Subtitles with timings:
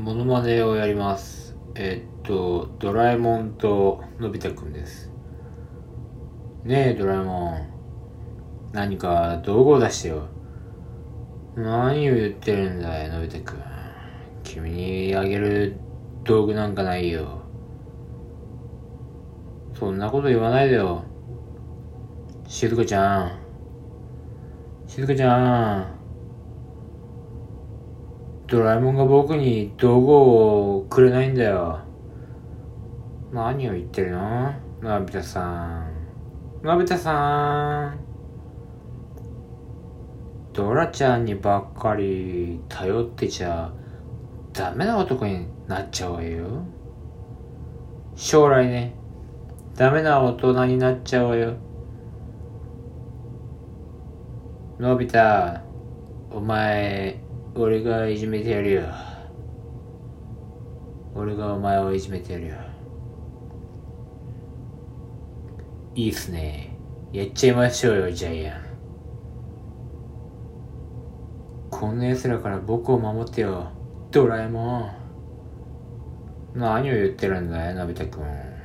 [0.00, 1.54] モノマネをやります。
[1.74, 5.12] えっと、ドラえもんとのび太くんです。
[6.64, 7.68] ねえ、ドラえもん。
[8.72, 10.26] 何か道具を出してよ。
[11.54, 13.60] 何を言ってるんだい、のび太くん。
[14.42, 15.76] 君にあげる
[16.24, 17.42] 道具なんかないよ。
[19.78, 21.04] そんなこと言わないでよ。
[22.48, 23.38] しずかちゃん。
[24.88, 25.99] しずかちゃん。
[28.50, 31.78] ドラえもんが僕に道具をくれないんだよ。
[33.32, 34.52] 何を言ってるの？
[34.82, 35.92] のび太さん。
[36.64, 38.00] のび太さん。
[40.52, 43.72] ドラちゃんにばっかり頼ってちゃ
[44.52, 46.64] ダメな男になっちゃうわよ。
[48.16, 48.96] 将来ね、
[49.76, 51.54] ダメな大人になっちゃうわよ。
[54.80, 55.20] のび太、
[56.32, 57.22] お前、
[57.54, 58.82] 俺がいじめてやるよ。
[61.14, 62.56] 俺がお前をいじめてやるよ。
[65.94, 66.76] いいっすね。
[67.12, 68.62] やっちゃいましょうよ、ジャイアン。
[71.70, 73.68] こんな奴らから僕を守ってよ、
[74.10, 74.90] ドラえもん。
[76.54, 78.59] 何を言ってるんだい、のび太くん。